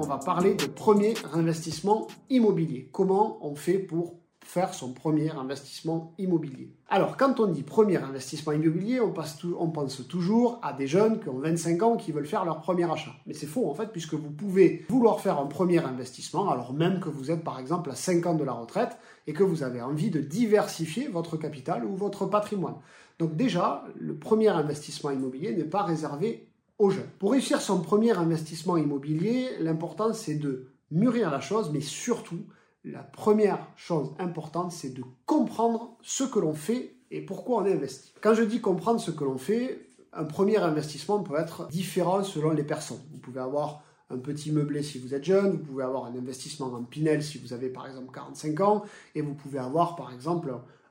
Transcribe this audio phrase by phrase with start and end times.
[0.00, 2.88] on va parler de premier investissement immobilier.
[2.90, 6.74] Comment on fait pour faire son premier investissement immobilier?
[6.88, 11.38] Alors, quand on dit premier investissement immobilier, on, pense toujours à des jeunes qui ont
[11.38, 13.12] 25 ans qui veulent faire leur premier achat.
[13.26, 17.00] Mais c'est faux en fait, puisque vous pouvez vouloir faire un premier investissement, alors même
[17.00, 19.82] que vous êtes par exemple à 5 ans de la retraite et que vous avez
[19.82, 22.76] envie de diversifier votre capital ou votre patrimoine.
[23.18, 26.49] Donc déjà, le premier investissement immobilier n'est pas réservé
[27.18, 32.46] Pour réussir son premier investissement immobilier, l'important c'est de mûrir la chose, mais surtout
[32.84, 38.14] la première chose importante, c'est de comprendre ce que l'on fait et pourquoi on investit.
[38.22, 42.50] Quand je dis comprendre ce que l'on fait, un premier investissement peut être différent selon
[42.50, 43.02] les personnes.
[43.12, 46.68] Vous pouvez avoir un petit meublé si vous êtes jeune, vous pouvez avoir un investissement
[46.68, 50.50] en Pinel si vous avez par exemple 45 ans, et vous pouvez avoir par exemple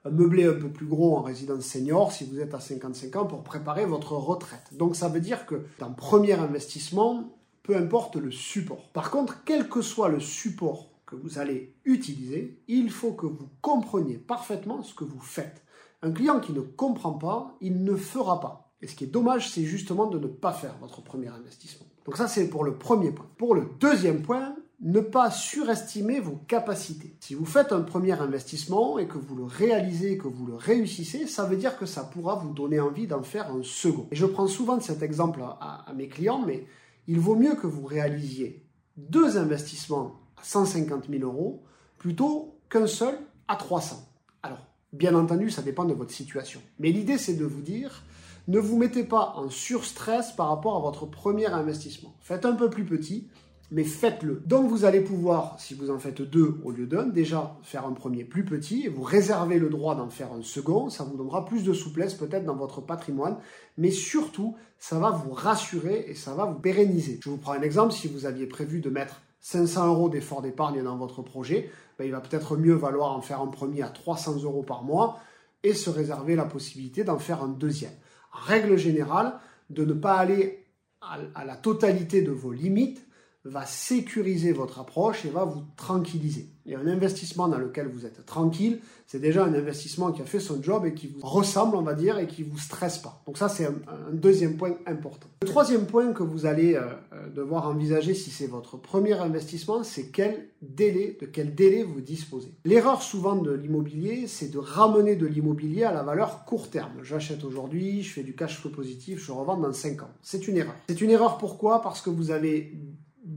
[0.10, 3.44] meublé un peu plus gros en résidence senior si vous êtes à 55 ans pour
[3.44, 4.68] préparer votre retraite.
[4.72, 8.90] Donc ça veut dire que dans premier investissement, peu importe le support.
[8.92, 13.50] Par contre, quel que soit le support que vous allez utiliser, il faut que vous
[13.62, 15.64] compreniez parfaitement ce que vous faites.
[16.02, 18.72] Un client qui ne comprend pas, il ne fera pas.
[18.82, 21.88] Et ce qui est dommage, c'est justement de ne pas faire votre premier investissement.
[22.06, 23.28] Donc ça, c'est pour le premier point.
[23.38, 27.16] Pour le deuxième point, ne pas surestimer vos capacités.
[27.20, 31.28] Si vous faites un premier investissement et que vous le réalisez, que vous le réussissez,
[31.28, 34.08] ça veut dire que ça pourra vous donner envie d'en faire un second.
[34.12, 36.66] Et je prends souvent cet exemple à, à mes clients, mais
[37.08, 41.64] il vaut mieux que vous réalisiez deux investissements 150 000 euros
[41.98, 44.08] plutôt qu'un seul à 300.
[44.44, 44.60] Alors,
[44.94, 46.62] bien entendu, ça dépend de votre situation.
[46.80, 48.04] Mais l'idée, c'est de vous dire,
[48.48, 52.16] ne vous mettez pas en surstress par rapport à votre premier investissement.
[52.22, 53.28] Faites un peu plus petit,
[53.72, 54.42] mais faites-le.
[54.46, 57.94] Donc vous allez pouvoir, si vous en faites deux au lieu d'un, déjà faire un
[57.94, 60.90] premier plus petit et vous réservez le droit d'en faire un second.
[60.90, 63.38] Ça vous donnera plus de souplesse peut-être dans votre patrimoine,
[63.78, 67.20] mais surtout, ça va vous rassurer et ça va vous pérenniser.
[67.24, 70.84] Je vous prends un exemple, si vous aviez prévu de mettre 500 euros d'effort d'épargne
[70.84, 74.44] dans votre projet, ben, il va peut-être mieux valoir en faire un premier à 300
[74.44, 75.20] euros par mois
[75.64, 77.94] et se réserver la possibilité d'en faire un deuxième.
[78.32, 79.40] Règle générale,
[79.70, 80.66] de ne pas aller
[81.02, 83.06] à la totalité de vos limites
[83.46, 86.50] va sécuriser votre approche et va vous tranquilliser.
[86.66, 90.40] Et un investissement dans lequel vous êtes tranquille, c'est déjà un investissement qui a fait
[90.40, 93.24] son job et qui vous ressemble, on va dire, et qui vous stresse pas.
[93.26, 93.74] Donc ça, c'est un,
[94.14, 95.28] deuxième point important.
[95.42, 96.82] Le troisième point que vous allez euh,
[97.14, 102.02] euh, devoir envisager si c'est votre premier investissement, c'est quel délai, de quel délai vous
[102.02, 102.54] disposez.
[102.66, 106.92] L'erreur souvent de l'immobilier, c'est de ramener de l'immobilier à la valeur court terme.
[107.02, 110.12] J'achète aujourd'hui, je fais du cash flow positif, je revends dans 5 ans.
[110.22, 110.76] C'est une erreur.
[110.88, 111.82] C'est une erreur pourquoi?
[111.82, 112.74] Parce que vous avez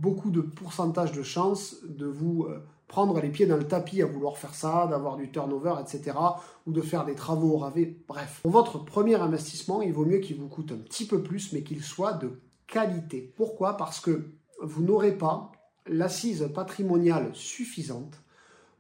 [0.03, 2.59] beaucoup de pourcentage de chances de vous euh,
[2.89, 6.19] prendre les pieds dans le tapis à vouloir faire ça, d'avoir du turnover, etc.
[6.67, 7.97] ou de faire des travaux au ravé.
[8.09, 11.53] Bref, pour votre premier investissement, il vaut mieux qu'il vous coûte un petit peu plus,
[11.53, 13.33] mais qu'il soit de qualité.
[13.37, 13.77] Pourquoi?
[13.77, 15.53] Parce que vous n'aurez pas
[15.87, 18.21] l'assise patrimoniale suffisante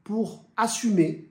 [0.02, 1.30] pour assumer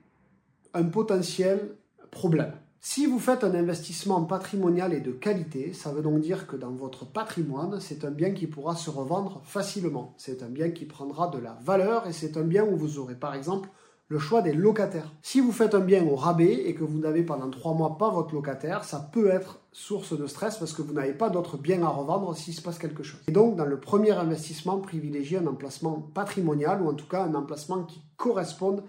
[0.72, 1.76] un potentiel
[2.10, 2.54] problème.
[2.84, 6.72] Si vous faites un investissement patrimonial et de qualité, ça veut donc dire que dans
[6.72, 10.14] votre patrimoine, c'est un bien qui pourra se revendre facilement.
[10.16, 13.14] C'est un bien qui prendra de la valeur et c'est un bien où vous aurez
[13.14, 13.68] par exemple
[14.08, 15.12] le choix des locataires.
[15.22, 18.10] Si vous faites un bien au rabais et que vous n'avez pendant trois mois pas
[18.10, 21.84] votre locataire, ça peut être source de stress parce que vous n'avez pas d'autres biens
[21.84, 23.20] à revendre s'il se passe quelque chose.
[23.28, 27.34] Et donc, dans le premier investissement, privilégiez un emplacement patrimonial ou en tout cas un
[27.36, 28.82] emplacement qui corresponde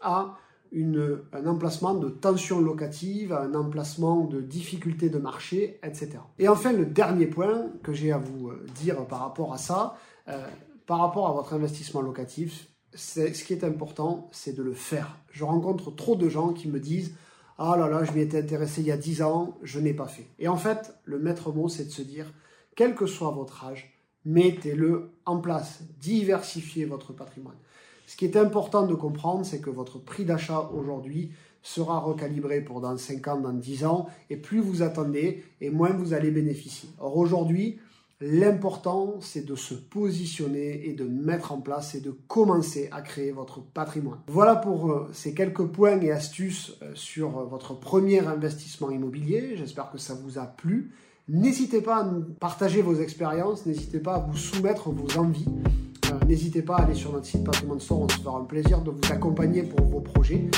[0.00, 0.36] à
[0.74, 6.18] un emplacement de tension locative, un emplacement de difficulté de marché, etc.
[6.38, 9.96] Et enfin, le dernier point que j'ai à vous euh, dire par rapport à ça,
[10.28, 10.46] euh,
[10.86, 15.18] par rapport à votre investissement locatif, ce qui est important, c'est de le faire.
[15.30, 17.14] Je rencontre trop de gens qui me disent
[17.58, 20.08] Ah là là, je m'y étais intéressé il y a 10 ans, je n'ai pas
[20.08, 20.26] fait.
[20.38, 22.32] Et en fait, le maître mot, c'est de se dire
[22.76, 23.92] quel que soit votre âge,
[24.24, 27.56] mettez-le en place, diversifiez votre patrimoine.
[28.12, 31.30] Ce qui est important de comprendre, c'est que votre prix d'achat aujourd'hui
[31.62, 35.94] sera recalibré pour dans 5 ans, dans 10 ans, et plus vous attendez, et moins
[35.94, 36.90] vous allez bénéficier.
[37.00, 37.78] Or aujourd'hui,
[38.20, 43.32] l'important, c'est de se positionner et de mettre en place et de commencer à créer
[43.32, 44.18] votre patrimoine.
[44.26, 49.56] Voilà pour euh, ces quelques points et astuces euh, sur euh, votre premier investissement immobilier.
[49.56, 50.92] J'espère que ça vous a plu.
[51.28, 55.48] N'hésitez pas à partager vos expériences, n'hésitez pas à vous soumettre vos envies.
[56.26, 58.90] N'hésitez pas à aller sur notre site Patrimoine Store, on se fera un plaisir de
[58.90, 60.48] vous accompagner pour vos projets.